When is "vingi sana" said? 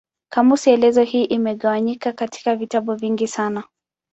2.95-3.63